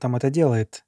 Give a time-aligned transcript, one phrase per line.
[0.00, 0.84] там это делает?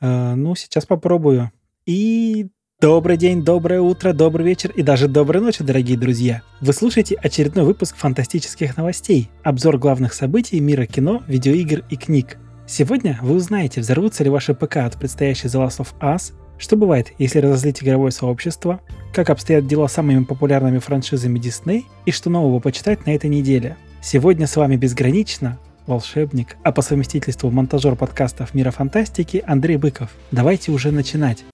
[0.00, 1.52] Э, ну, сейчас попробую.
[1.86, 2.48] И
[2.80, 6.42] добрый день, доброе утро, добрый вечер и даже доброй ночи, дорогие друзья.
[6.60, 9.30] Вы слушаете очередной выпуск фантастических новостей.
[9.42, 12.38] Обзор главных событий мира кино, видеоигр и книг.
[12.66, 17.12] Сегодня вы узнаете, взорвутся ли ваши ПК от предстоящей The Last of Us, что бывает,
[17.18, 18.80] если разозлить игровое сообщество,
[19.14, 23.76] как обстоят дела с самыми популярными франшизами Disney и что нового почитать на этой неделе.
[24.02, 30.10] Сегодня с вами безгранично волшебник, а по совместительству монтажер подкастов «Мира фантастики» Андрей Быков.
[30.30, 31.44] Давайте уже начинать.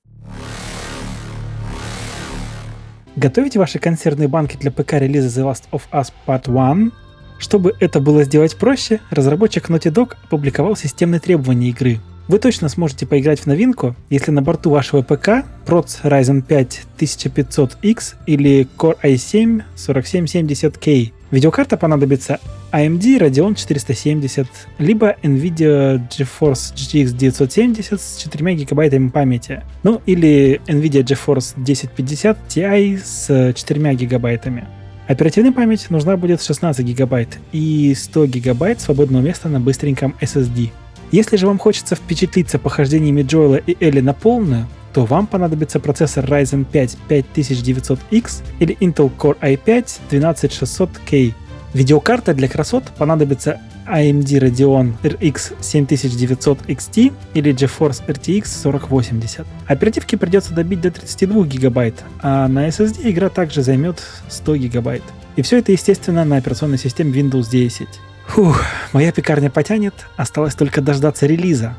[3.17, 6.93] Готовите ваши консервные банки для ПК-релиза The Last of Us Part 1?
[7.39, 12.01] Чтобы это было сделать проще, разработчик Naughty Dog опубликовал системные требования игры.
[12.27, 18.15] Вы точно сможете поиграть в новинку, если на борту вашего ПК Proc Ryzen 5 1500X
[18.27, 21.13] или Core i7 4770K.
[21.31, 22.39] Видеокарта понадобится
[22.73, 24.47] AMD Radeon 470,
[24.79, 32.99] либо NVIDIA GeForce GTX 970 с 4 гигабайтами памяти, ну или NVIDIA GeForce 1050 Ti
[32.99, 34.67] с 4 гигабайтами.
[35.07, 40.71] Оперативная память нужна будет 16 гигабайт и 100 гигабайт свободного места на быстреньком SSD.
[41.13, 46.25] Если же вам хочется впечатлиться похождениями Джоэла и Элли на полную, то вам понадобится процессор
[46.25, 51.35] Ryzen 5 5900X или Intel Core i5 12600K
[51.75, 59.45] Видеокарта для красот понадобится AMD Radeon RX 7900 XT или GeForce RTX 4080.
[59.67, 65.03] Оперативки придется добить до 32 гигабайт, а на SSD игра также займет 100 гигабайт.
[65.35, 67.89] И все это, естественно, на операционной системе Windows 10.
[68.29, 71.75] Фух, моя пекарня потянет, осталось только дождаться релиза.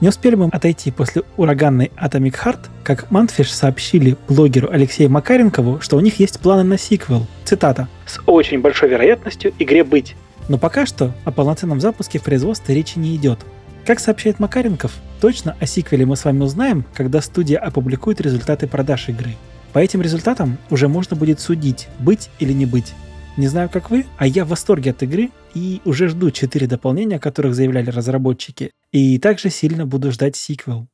[0.00, 5.96] Не успели мы отойти после ураганной Atomic Heart, как Mantfish сообщили блогеру Алексею Макаренкову, что
[5.96, 7.26] у них есть планы на сиквел.
[7.44, 7.88] Цитата.
[8.04, 10.14] «С очень большой вероятностью игре быть».
[10.48, 13.38] Но пока что о полноценном запуске в производстве речи не идет.
[13.86, 19.08] Как сообщает Макаренков, точно о сиквеле мы с вами узнаем, когда студия опубликует результаты продаж
[19.08, 19.34] игры.
[19.72, 22.94] По этим результатам уже можно будет судить, быть или не быть.
[23.36, 27.16] Не знаю, как вы, а я в восторге от игры и уже жду 4 дополнения,
[27.16, 28.70] о которых заявляли разработчики.
[28.92, 30.88] И также сильно буду ждать сиквел.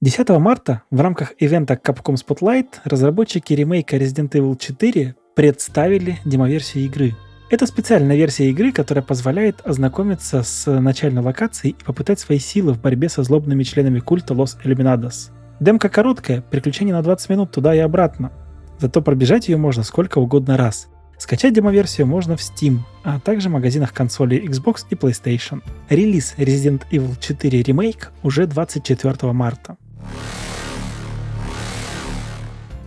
[0.00, 7.14] 10 марта в рамках ивента Capcom Spotlight разработчики ремейка Resident Evil 4 представили демоверсию игры.
[7.50, 12.80] Это специальная версия игры, которая позволяет ознакомиться с начальной локацией и попытать свои силы в
[12.80, 15.30] борьбе со злобными членами культа Los Illuminados.
[15.60, 18.32] Демка короткая, приключение на 20 минут туда и обратно.
[18.78, 20.88] Зато пробежать ее можно сколько угодно раз.
[21.18, 25.62] Скачать демоверсию можно в Steam, а также в магазинах консолей Xbox и PlayStation.
[25.88, 29.76] Релиз Resident Evil 4 Remake уже 24 марта.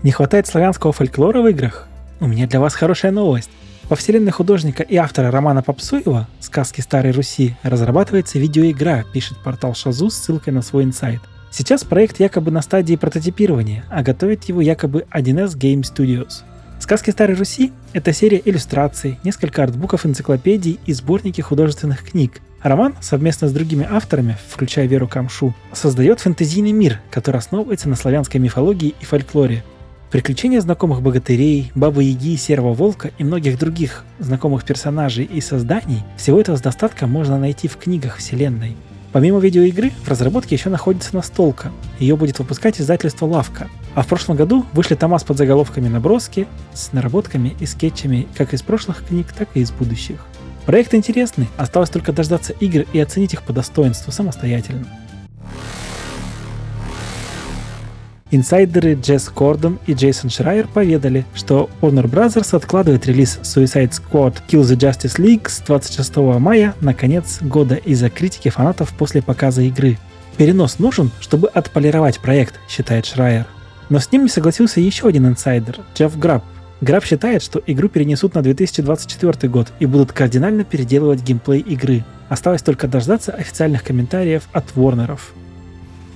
[0.03, 1.87] Не хватает славянского фольклора в играх?
[2.19, 3.49] У меня для вас хорошая новость.
[3.89, 10.09] Во вселенной художника и автора романа Попсуева «Сказки Старой Руси» разрабатывается видеоигра, пишет портал Шазу
[10.09, 11.21] с ссылкой на свой инсайт.
[11.51, 16.43] Сейчас проект якобы на стадии прототипирования, а готовит его якобы 1С Game Studios.
[16.79, 22.41] Сказки Старой Руси– это серия иллюстраций, несколько артбуков энциклопедий и сборники художественных книг.
[22.61, 28.39] Роман совместно с другими авторами, включая Веру Камшу, создает фэнтезийный мир, который основывается на славянской
[28.39, 29.63] мифологии и фольклоре.
[30.11, 36.55] Приключения знакомых богатырей, Бабы-Яги, Серого Волка и многих других знакомых персонажей и созданий– всего этого
[36.55, 38.77] с достатком можно найти в книгах вселенной.
[39.11, 41.71] Помимо видеоигры, в разработке еще находится настолка.
[41.99, 43.69] Ее будет выпускать издательство Лавка.
[43.95, 48.61] А в прошлом году вышли тома с подзаголовками наброски, с наработками и скетчами как из
[48.61, 50.25] прошлых книг, так и из будущих.
[50.65, 54.85] Проект интересный, осталось только дождаться игр и оценить их по достоинству самостоятельно.
[58.37, 62.55] Инсайдеры Джесс Кордон и Джейсон Шрайер поведали, что Warner Bros.
[62.55, 68.11] откладывает релиз Suicide Squad Kill the Justice League с 26 мая на конец года из-за
[68.11, 69.97] критики фанатов после показа игры.
[70.37, 73.47] Перенос нужен, чтобы отполировать проект, считает Шрайер.
[73.89, 76.43] Но с ним не согласился еще один инсайдер, Джефф Граб.
[76.79, 82.03] Граб считает, что игру перенесут на 2024 год и будут кардинально переделывать геймплей игры.
[82.29, 85.33] Осталось только дождаться официальных комментариев от Ворнеров.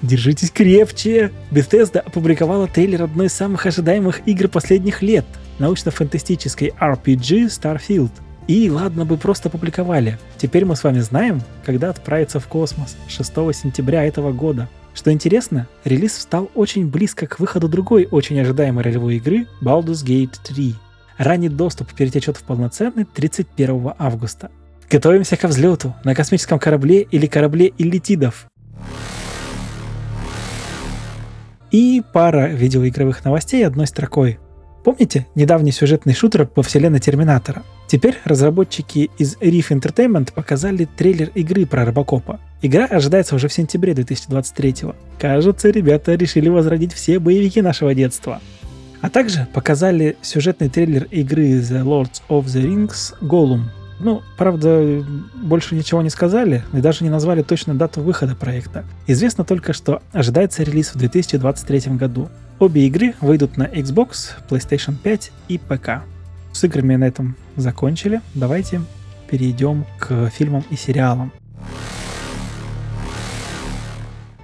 [0.01, 1.31] Держитесь крепче!
[1.51, 5.25] Bethesda опубликовала трейлер одной из самых ожидаемых игр последних лет–
[5.59, 8.11] научно-фантастической RPG Starfield.
[8.47, 10.17] И ладно бы просто публиковали.
[10.37, 14.67] Теперь мы с вами знаем, когда отправиться в космос 6 сентября этого года.
[14.93, 20.35] Что интересно, релиз встал очень близко к выходу другой очень ожидаемой ролевой игры Baldur's Gate
[20.43, 20.75] 3.
[21.17, 24.49] Ранний доступ перетечет в полноценный 31 августа.
[24.89, 28.47] Готовимся ко взлету на космическом корабле или корабле Иллитидов.
[31.71, 34.39] И пара видеоигровых новостей одной строкой.
[34.83, 37.63] Помните недавний сюжетный шутер по вселенной Терминатора?
[37.87, 42.39] Теперь разработчики из Reef Entertainment показали трейлер игры про Робокопа.
[42.61, 44.75] Игра ожидается уже в сентябре 2023
[45.19, 48.41] Кажется, ребята решили возродить все боевики нашего детства.
[49.01, 53.63] А также показали сюжетный трейлер игры The Lords of the Rings Gollum.
[54.03, 55.05] Ну, правда,
[55.35, 58.83] больше ничего не сказали и даже не назвали точную дату выхода проекта.
[59.05, 62.29] Известно только, что ожидается релиз в 2023 году.
[62.57, 66.03] Обе игры выйдут на Xbox, PlayStation 5 и ПК.
[66.51, 68.21] С играми на этом закончили.
[68.33, 68.81] Давайте
[69.29, 71.31] перейдем к фильмам и сериалам.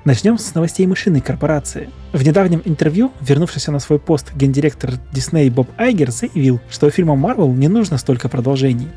[0.05, 1.89] Начнем с новостей мышиной корпорации.
[2.13, 7.53] В недавнем интервью, вернувшийся на свой пост гендиректор Disney Боб Айгер заявил, что фильмам Marvel
[7.53, 8.87] не нужно столько продолжений.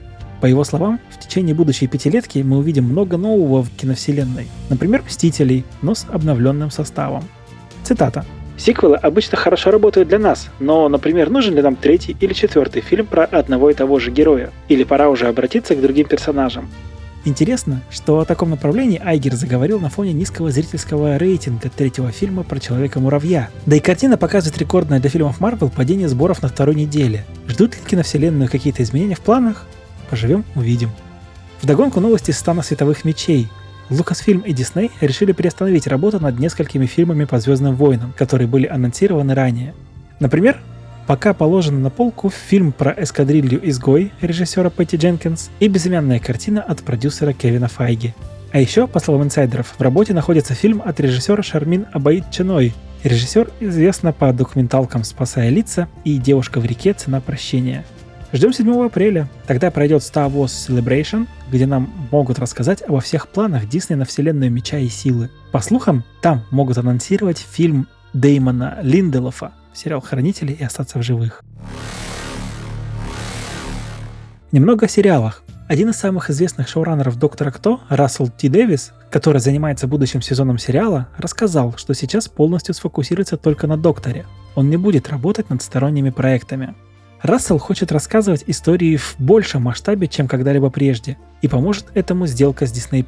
[0.41, 4.49] По его словам, в течение будущей пятилетки мы увидим много нового в киновселенной.
[4.71, 7.25] Например, «Мстителей», но с обновленным составом.
[7.83, 8.25] Цитата.
[8.57, 13.07] Сиквелы обычно хорошо работают для нас, но, например, нужен ли нам третий или четвертый фильм
[13.07, 14.51] про одного и того же героя?
[14.69, 16.69] Или пора уже обратиться к другим персонажам?
[17.27, 22.59] Интересно, что о таком направлении Айгер заговорил на фоне низкого зрительского рейтинга третьего фильма про
[22.59, 23.51] Человека-муравья.
[23.67, 27.27] Да и картина показывает рекордное для фильмов Марвел падение сборов на второй неделе.
[27.47, 29.67] Ждут ли киновселенную какие-то изменения в планах?
[30.11, 30.91] Поживем, увидим.
[31.63, 33.49] Вдогонку новости стана световых мечей.
[33.91, 39.35] Lucasfilm и Disney решили приостановить работу над несколькими фильмами по Звездным войнам, которые были анонсированы
[39.35, 39.75] ранее.
[40.21, 40.59] Например,
[41.07, 46.83] пока положена на полку фильм про эскадрилью «Изгой» режиссера Пэтти Дженкинс и безымянная картина от
[46.83, 48.15] продюсера Кевина Файги.
[48.53, 52.75] А еще, по словам инсайдеров, в работе находится фильм от режиссера Шармин Абаид Ченой.
[53.05, 56.93] Режиссер известна по документалкам «Спасая лица» и «Девушка в реке.
[56.93, 57.85] Цена прощения».
[58.33, 59.29] Ждем 7 апреля.
[59.49, 64.53] Тогда пройдет Star Wars Celebration, где нам могут рассказать обо всех планах Дисней на вселенную
[64.53, 65.31] Меча и Силы.
[65.51, 71.43] По слухам, там могут анонсировать фильм Деймона Линделофа сериал «Хранители» и «Остаться в живых».
[74.53, 75.43] Немного о сериалах.
[75.69, 78.49] Один из самых известных шоураннеров «Доктора Кто», Рассел Т.
[78.49, 84.27] Дэвис, который занимается будущим сезоном сериала, рассказал, что сейчас полностью сфокусируется только на «Докторе».
[84.55, 86.75] Он не будет работать над сторонними проектами.
[87.23, 92.73] Рассел хочет рассказывать истории в большем масштабе, чем когда-либо прежде, и поможет этому сделка с
[92.73, 93.05] Disney+.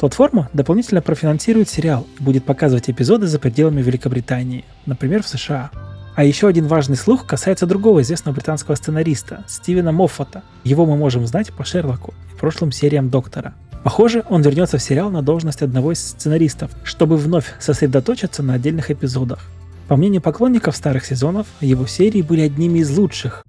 [0.00, 5.70] Платформа дополнительно профинансирует сериал и будет показывать эпизоды за пределами Великобритании, например, в США.
[6.16, 10.42] А еще один важный слух касается другого известного британского сценариста, Стивена Моффата.
[10.62, 13.54] Его мы можем знать по Шерлоку и прошлым сериям Доктора.
[13.82, 18.90] Похоже, он вернется в сериал на должность одного из сценаристов, чтобы вновь сосредоточиться на отдельных
[18.90, 19.46] эпизодах.
[19.88, 23.44] По мнению поклонников старых сезонов, его серии были одними из лучших,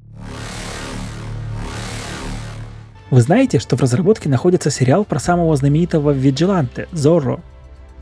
[3.12, 7.40] Вы знаете, что в разработке находится сериал про самого знаменитого Виджиланте, Зорро.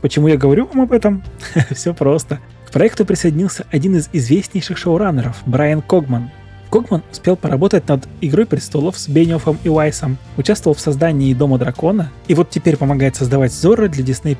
[0.00, 1.22] Почему я говорю вам об этом?
[1.70, 2.40] Все просто.
[2.66, 6.30] К проекту присоединился один из известнейших шоураннеров, Брайан Когман.
[6.68, 12.10] Когман успел поработать над «Игрой престолов» с Бенниофом и Уайсом, участвовал в создании «Дома дракона»
[12.26, 14.36] и вот теперь помогает создавать Зорро для Disney+.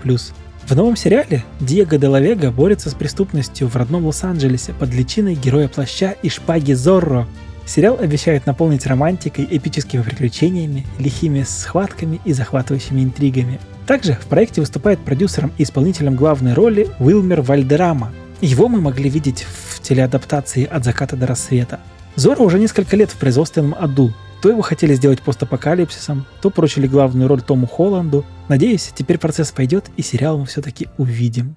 [0.66, 5.68] В новом сериале Диего де Лавега борется с преступностью в родном Лос-Анджелесе под личиной героя
[5.68, 7.26] плаща и шпаги Зорро,
[7.66, 13.58] Сериал обещает наполнить романтикой, эпическими приключениями, лихими схватками и захватывающими интригами.
[13.86, 18.12] Также в проекте выступает продюсером и исполнителем главной роли Уилмер Вальдерама.
[18.40, 21.80] Его мы могли видеть в телеадаптации «От заката до рассвета».
[22.16, 24.12] Зора уже несколько лет в производственном аду.
[24.40, 28.24] То его хотели сделать постапокалипсисом, то прочили главную роль Тому Холланду.
[28.48, 31.56] Надеюсь, теперь процесс пойдет и сериал мы все-таки увидим.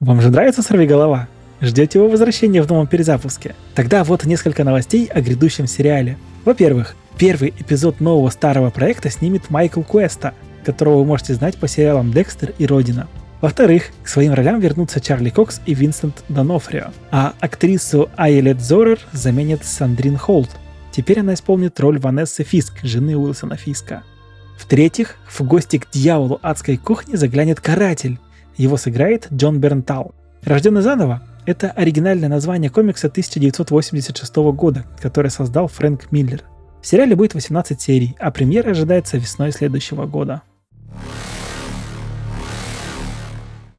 [0.00, 1.28] Вам же нравится «Сорви голова»?
[1.60, 3.54] Ждете его возвращения в новом перезапуске?
[3.74, 6.18] Тогда вот несколько новостей о грядущем сериале.
[6.44, 10.32] Во-первых, первый эпизод нового старого проекта снимет Майкл Куэста,
[10.64, 13.08] которого вы можете знать по сериалам «Декстер» и «Родина».
[13.40, 19.64] Во-вторых, к своим ролям вернутся Чарли Кокс и Винсент Донофрио, а актрису Айлет Зорер заменит
[19.64, 20.50] Сандрин Холт.
[20.92, 24.02] Теперь она исполнит роль Ванессы Фиск, жены Уилсона Фиска.
[24.58, 28.18] В-третьих, в гости к дьяволу адской кухни заглянет каратель.
[28.58, 30.14] Его сыграет Джон Бернтал.
[30.42, 36.42] Рожденный заново, это оригинальное название комикса 1986 года, который создал Фрэнк Миллер.
[36.82, 40.42] В сериале будет 18 серий, а премьера ожидается весной следующего года.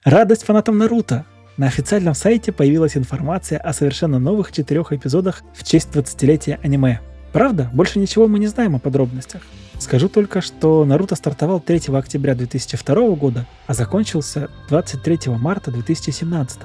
[0.04, 1.26] Радость фанатам Наруто!
[1.58, 7.02] На официальном сайте появилась информация о совершенно новых четырех эпизодах в честь 20-летия аниме.
[7.32, 9.44] Правда, больше ничего мы не знаем о подробностях.
[9.78, 16.60] Скажу только, что Наруто стартовал 3 октября 2002 года, а закончился 23 марта 2017.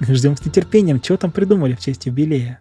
[0.00, 2.60] Ждем с нетерпением, что там придумали в честь юбилея.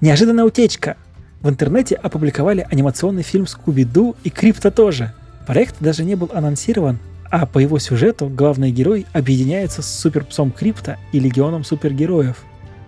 [0.00, 0.96] Неожиданная утечка.
[1.40, 5.14] В интернете опубликовали анимационный фильм «Скуби-Ду» и «Крипто» тоже.
[5.50, 10.96] Проект даже не был анонсирован, а по его сюжету главный герой объединяется с суперпсом Крипто
[11.10, 12.44] и легионом супергероев.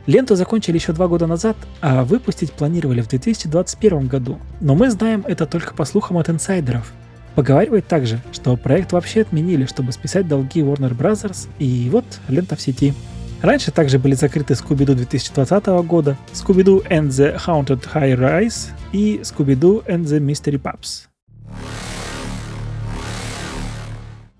[0.06, 4.38] Ленту закончили еще два года назад, а выпустить планировали в 2021 году.
[4.60, 6.92] Но мы знаем это только по слухам от инсайдеров.
[7.34, 11.48] Поговаривает также, что проект вообще отменили, чтобы списать долги Warner Bros.
[11.58, 12.94] И вот лента в сети.
[13.40, 19.84] Раньше также были закрыты Scooby-Doo 2020 года, Scooby-Doo and the Haunted High Rise и Scooby-Doo
[19.86, 21.11] and the Mystery Pups.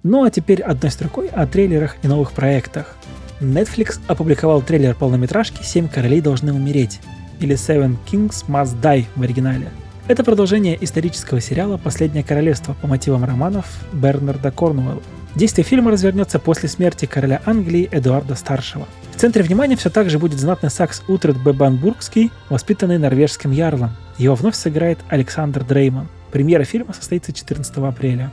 [0.03, 2.97] Ну а теперь одной строкой о трейлерах и новых проектах.
[3.41, 7.01] Netflix опубликовал трейлер полнометражки «Семь королей должны умереть»
[7.39, 9.69] или Seven Kings Must Die в оригинале.
[10.09, 15.03] Это продолжение исторического сериала «Последнее королевство» по мотивам романов Бернарда Корнуэлла.
[15.37, 18.89] Действие фильма развернется после смерти короля Англии Эдуарда Старшего.
[19.15, 23.93] В центре внимания все так же будет знатный сакс Утред Бебанбургский, воспитанный норвежским ярлом.
[24.19, 26.09] Его вновь сыграет Александр Дрейман.
[26.33, 28.33] Премьера фильма состоится 14 апреля.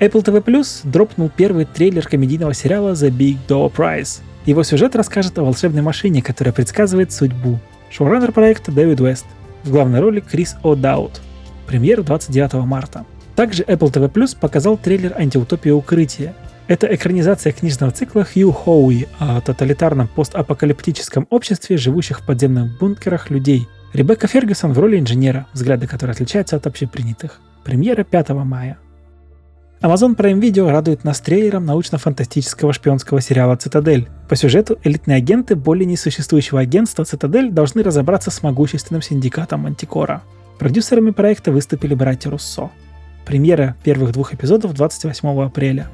[0.00, 4.22] Apple TV Plus дропнул первый трейлер комедийного сериала The Big Door Prize.
[4.44, 7.60] Его сюжет расскажет о волшебной машине, которая предсказывает судьбу.
[7.90, 9.24] Шоураннер проекта Дэвид Уэст.
[9.62, 11.20] В главной роли Крис О'Даут.
[11.66, 13.06] Премьера 29 марта.
[13.36, 16.34] Также Apple TV Plus показал трейлер антиутопия укрытия.
[16.66, 23.68] Это экранизация книжного цикла Хью Хоуи о тоталитарном постапокалиптическом обществе, живущих в подземных бункерах людей.
[23.92, 27.40] Ребекка Фергюсон в роли инженера, взгляды которой отличаются от общепринятых.
[27.64, 28.78] Премьера 5 мая.
[29.84, 34.08] Amazon Prime Video радует нас трейлером научно-фантастического шпионского сериала «Цитадель».
[34.30, 40.22] По сюжету элитные агенты более несуществующего агентства «Цитадель» должны разобраться с могущественным синдикатом Мантикора.
[40.58, 42.70] Продюсерами проекта выступили братья Руссо.
[43.26, 45.88] Премьера первых двух эпизодов 28 апреля.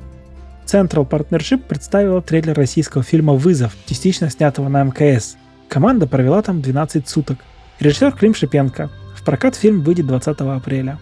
[0.67, 5.37] Central Partnership представила трейлер российского фильма «Вызов», частично снятого на МКС.
[5.69, 7.39] Команда провела там 12 суток.
[7.81, 8.89] Режиссер Клим Шипенко.
[9.17, 11.01] В прокат фильм выйдет 20 апреля.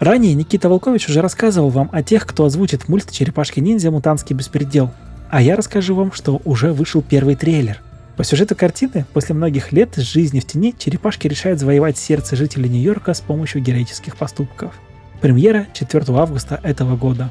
[0.00, 3.90] Ранее Никита Волкович уже рассказывал вам о тех, кто озвучит мульт «Черепашки-ниндзя.
[3.90, 4.90] Мутантский беспредел».
[5.28, 7.82] А я расскажу вам, что уже вышел первый трейлер.
[8.16, 13.12] По сюжету картины, после многих лет жизни в тени, черепашки решают завоевать сердце жителей Нью-Йорка
[13.12, 14.72] с помощью героических поступков.
[15.20, 17.30] Премьера 4 августа этого года.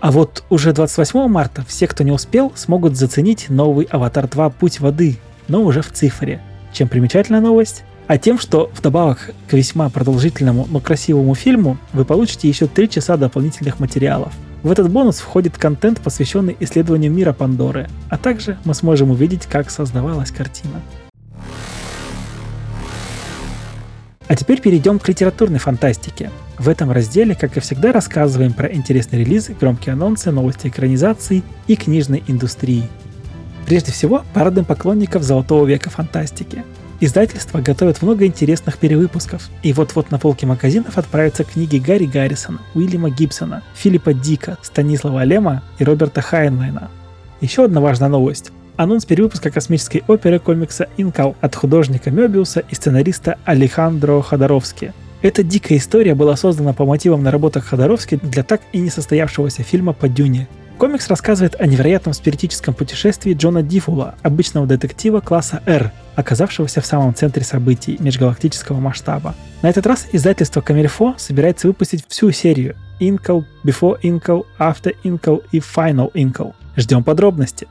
[0.00, 4.50] А вот уже 28 марта все, кто не успел, смогут заценить новый «Аватар 2.
[4.50, 5.16] Путь воды»,
[5.48, 6.42] но уже в цифре.
[6.74, 7.84] Чем примечательна новость?
[8.06, 13.16] А тем, что вдобавок к весьма продолжительному, но красивому фильму, вы получите еще 3 часа
[13.16, 14.32] дополнительных материалов.
[14.62, 19.70] В этот бонус входит контент, посвященный исследованию мира Пандоры, а также мы сможем увидеть, как
[19.70, 20.80] создавалась картина.
[24.28, 26.30] А теперь перейдем к литературной фантастике.
[26.58, 31.76] В этом разделе, как и всегда, рассказываем про интересные релизы, громкие анонсы, новости экранизаций и
[31.76, 32.88] книжной индустрии.
[33.66, 36.64] Прежде всего, парадным поклонников золотого века фантастики.
[37.00, 43.10] Издательство готовит много интересных перевыпусков, и вот-вот на полке магазинов отправятся книги Гарри Гаррисона, Уильяма
[43.10, 46.90] Гибсона, Филиппа Дика, Станислава Лема и Роберта Хайнлайна.
[47.40, 53.38] Еще одна важная новость анонс перевыпуска космической оперы комикса «Инкал» от художника Мёбиуса и сценариста
[53.44, 54.92] Алехандро Ходоровски.
[55.22, 59.92] Эта дикая история была создана по мотивам наработок Ходоровски для так и не состоявшегося фильма
[59.92, 60.46] по Дюне.
[60.78, 67.14] Комикс рассказывает о невероятном спиритическом путешествии Джона Дифула, обычного детектива класса R, оказавшегося в самом
[67.14, 69.34] центре событий межгалактического масштаба.
[69.62, 75.58] На этот раз издательство Камильфо собирается выпустить всю серию Inkle, Before Inkle, After Inkle и
[75.58, 76.54] Final Inkle.
[76.76, 77.68] Ждем подробности.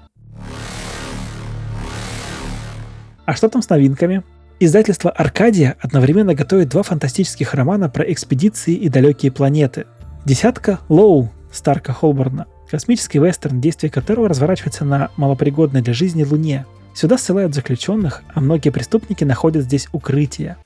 [3.26, 4.24] А что там с новинками?
[4.60, 9.86] Издательство «Аркадия» одновременно готовит два фантастических романа про экспедиции и далекие планеты.
[10.24, 16.66] Десятка «Лоу» Старка Холборна, космический вестерн, действие которого разворачивается на малопригодной для жизни Луне.
[16.96, 20.58] Сюда ссылают заключенных, а многие преступники находят здесь укрытие.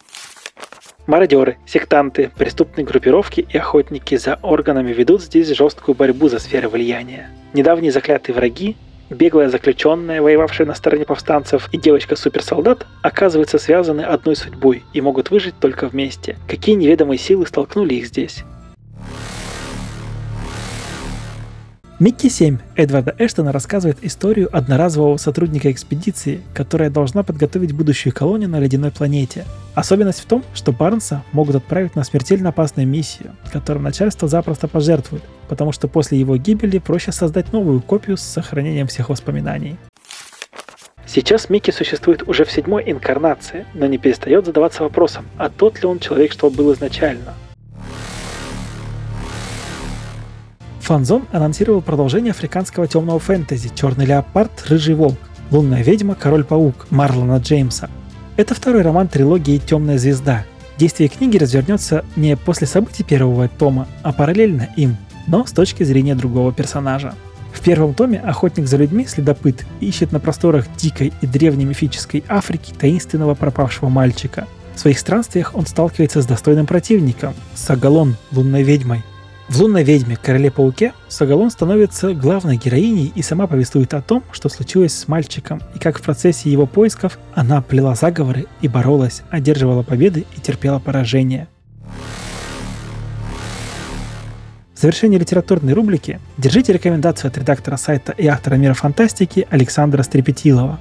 [1.08, 7.32] Мародеры, сектанты, преступные группировки и охотники за органами ведут здесь жесткую борьбу за сферы влияния.
[7.54, 8.78] Недавние заклятые враги
[9.10, 15.56] беглая заключенная, воевавшая на стороне повстанцев, и девочка-суперсолдат оказываются связаны одной судьбой и могут выжить
[15.60, 16.38] только вместе.
[16.48, 18.44] Какие неведомые силы столкнули их здесь?
[22.00, 28.58] Микки 7 Эдварда Эштона рассказывает историю одноразового сотрудника экспедиции, которая должна подготовить будущую колонию на
[28.62, 29.44] ледяной планете.
[29.76, 35.24] Особенность в том, что Барнса могут отправить на смертельно опасную миссию, которую начальство запросто пожертвует,
[35.50, 39.76] потому что после его гибели проще создать новую копию с сохранением всех воспоминаний.
[41.06, 45.86] Сейчас Микки существует уже в седьмой инкарнации, но не перестает задаваться вопросом, а тот ли
[45.86, 47.34] он человек, что был изначально–
[50.90, 55.20] Фанзон анонсировал продолжение африканского темного фэнтези «Черный леопард, рыжий волк»,
[55.52, 57.92] «Лунная ведьма, король-паук» Марлона Джеймса.
[58.38, 60.46] Это второй роман трилогии «Темная звезда».
[60.80, 66.16] Действие книги развернется не после событий первого тома, а параллельно им, но с точки зрения
[66.16, 67.14] другого персонажа.
[67.54, 72.74] В первом томе охотник за людьми, следопыт, ищет на просторах дикой и древней мифической Африки
[72.76, 74.48] таинственного пропавшего мальчика.
[74.74, 79.04] В своих странствиях он сталкивается с достойным противником– Сагалон, лунной ведьмой.
[79.50, 80.16] В «Лунной ведьме.
[80.16, 85.80] Короле-пауке» Сагалон становится главной героиней и сама повествует о том, что случилось с мальчиком, и
[85.80, 91.48] как в процессе его поисков она плела заговоры и боролась, одерживала победы и терпела поражение–
[94.80, 100.80] В завершении литературной рубрики держите рекомендацию от редактора сайта и автора мира фантастики Александра Стрепетилова.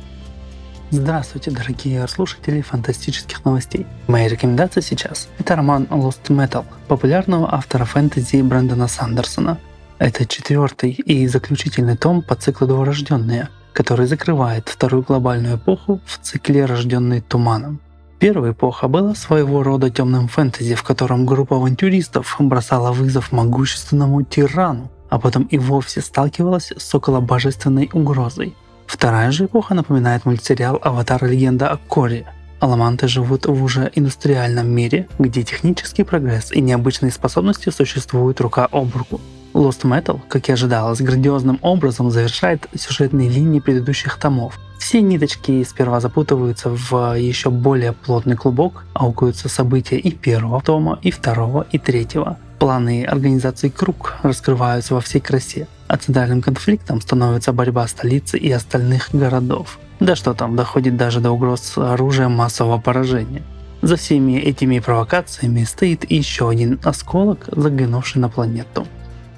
[0.90, 3.86] Здравствуйте, дорогие слушатели фантастических новостей.
[4.06, 9.58] Моя рекомендация сейчас– это роман Lost Metal популярного автора фэнтези Брэндона Сандерсона.
[9.98, 16.64] Это четвертый и заключительный том по циклу «Дворожденные», который закрывает вторую глобальную эпоху в цикле
[16.64, 17.80] «Рожденный туманом».
[18.18, 24.90] Первая эпоха была своего рода темным фэнтези, в котором группа авантюристов бросала вызов могущественному тирану,
[25.10, 28.54] а потом и вовсе сталкивалась с околобожественной угрозой.
[28.88, 31.24] Вторая же эпоха напоминает мультсериал «Аватар.
[31.24, 32.26] Легенда о Корре».
[32.58, 38.96] Аламанты живут в уже индустриальном мире, где технический прогресс и необычные способности существуют рука об
[38.96, 39.20] руку.
[39.52, 44.58] Lost Metal, как и ожидалось, грандиозным образом завершает сюжетные линии предыдущих томов.
[44.78, 51.10] Все ниточки сперва запутываются в еще более плотный клубок, аукаются события и первого тома, и
[51.10, 52.38] второго, и третьего.
[52.58, 59.08] Планы организации круг раскрываются во всей красе, а центральным конфликтом становится борьба столицы и остальных
[59.12, 59.78] городов.
[60.00, 63.42] Да что там, доходит даже до угроз оружия массового поражения.
[63.82, 68.86] За всеми этими провокациями стоит еще один осколок, заглянувший на планету.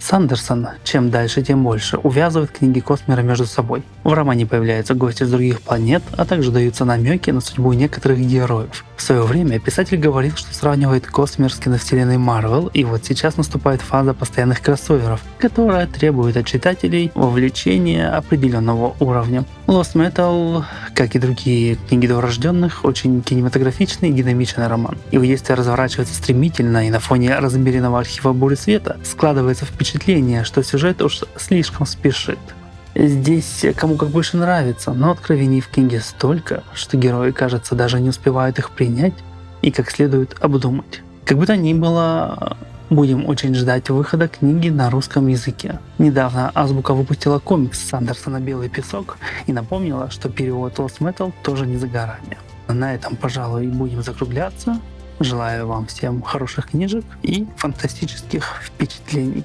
[0.00, 3.82] Сандерсон, чем дальше, тем больше, увязывает книги Космера между собой.
[4.02, 8.84] В романе появляются гости с других планет, а также даются намеки на судьбу некоторых героев.
[8.96, 13.82] В свое время писатель говорил, что сравнивает Космер с киновселенной Марвел, и вот сейчас наступает
[13.82, 19.44] фаза постоянных кроссоверов, которая требует от читателей вовлечения определенного уровня.
[19.70, 20.64] Lost Metal,
[20.96, 24.98] как и другие книги дворожденных, очень кинематографичный и динамичный роман.
[25.12, 31.00] Его действие разворачивается стремительно, и на фоне размеренного архива Бури Света складывается впечатление, что сюжет
[31.00, 32.40] уж слишком спешит.
[32.96, 38.08] Здесь кому как больше нравится, но откровений в книге столько, что герои, кажется, даже не
[38.08, 39.14] успевают их принять
[39.62, 41.02] и как следует обдумать.
[41.24, 42.56] Как бы то ни было,
[42.90, 45.78] будем очень ждать выхода книги на русском языке.
[45.98, 51.76] Недавно Азбука выпустила комикс Сандерсона «Белый песок» и напомнила, что перевод Lost Metal тоже не
[51.76, 52.36] за горами.
[52.68, 54.80] На этом, пожалуй, будем закругляться.
[55.20, 59.44] Желаю вам всем хороших книжек и фантастических впечатлений.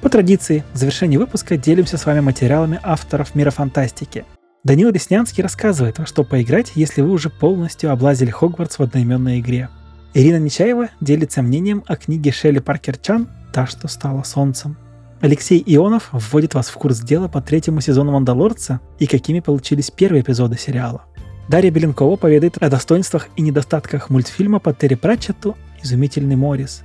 [0.00, 4.24] По традиции, в завершении выпуска делимся с вами материалами авторов мира фантастики.
[4.64, 9.68] Данил Реснянский рассказывает, во что поиграть, если вы уже полностью облазили Хогвартс в одноименной игре.
[10.14, 14.76] Ирина Нечаева делится мнением о книге Шелли Паркер Чан «Та, что стала солнцем».
[15.20, 20.22] Алексей Ионов вводит вас в курс дела по третьему сезону «Мандалорца» и какими получились первые
[20.22, 21.02] эпизоды сериала.
[21.48, 26.82] Дарья Беленкова поведает о достоинствах и недостатках мультфильма по Терри Пратчетту «Изумительный Морис»,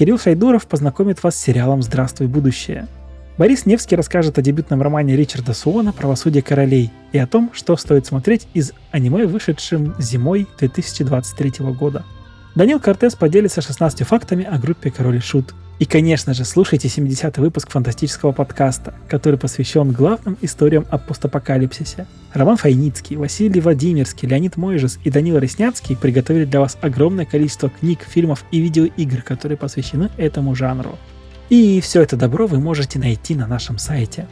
[0.00, 2.88] Кирилл Шайдуров познакомит вас с сериалом «Здравствуй, будущее».
[3.36, 8.06] Борис Невский расскажет о дебютном романе Ричарда Суона «Правосудие королей» и о том, что стоит
[8.06, 12.04] смотреть из аниме, вышедшим зимой 2023 года.
[12.56, 15.54] Данил Кортес поделится 16 фактами о группе Король и Шут.
[15.78, 22.06] И, конечно же, слушайте 70-й выпуск фантастического подкаста, который посвящен главным историям о постапокалипсисе.
[22.34, 28.00] Роман Файницкий, Василий Владимирский, Леонид Мойжес и Данил Ресняцкий приготовили для вас огромное количество книг,
[28.02, 30.98] фильмов и видеоигр, которые посвящены этому жанру.
[31.50, 34.26] И все это добро вы можете найти на нашем сайте.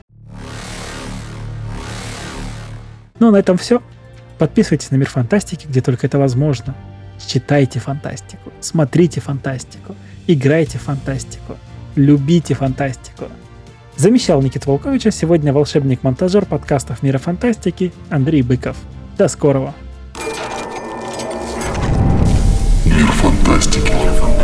[3.21, 3.81] Ну а на этом все.
[4.39, 6.75] Подписывайтесь на Мир Фантастики, где только это возможно.
[7.27, 9.95] Читайте фантастику, смотрите фантастику,
[10.27, 11.57] играйте фантастику,
[11.95, 13.25] любите фантастику.
[13.97, 18.77] Замещал Никита Волковича сегодня волшебник-монтажер подкастов Мира Фантастики Андрей Быков.
[19.19, 19.75] До скорого!
[22.85, 23.91] Мир фантастики.
[23.91, 24.38] Мир фантастики.